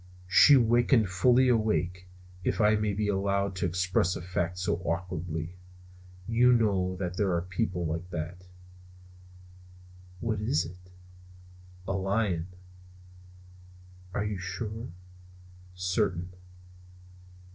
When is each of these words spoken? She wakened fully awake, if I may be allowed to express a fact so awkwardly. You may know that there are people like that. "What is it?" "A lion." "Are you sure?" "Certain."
She 0.27 0.55
wakened 0.57 1.09
fully 1.09 1.47
awake, 1.47 2.07
if 2.43 2.59
I 2.59 2.73
may 2.75 2.91
be 2.91 3.07
allowed 3.07 3.55
to 3.57 3.67
express 3.67 4.15
a 4.15 4.21
fact 4.23 4.57
so 4.57 4.77
awkwardly. 4.77 5.53
You 6.27 6.53
may 6.53 6.63
know 6.63 6.95
that 6.95 7.17
there 7.17 7.31
are 7.35 7.41
people 7.43 7.85
like 7.85 8.09
that. 8.09 8.47
"What 10.19 10.39
is 10.41 10.65
it?" 10.65 10.89
"A 11.87 11.93
lion." 11.93 12.47
"Are 14.11 14.25
you 14.25 14.39
sure?" 14.39 14.87
"Certain." 15.75 16.31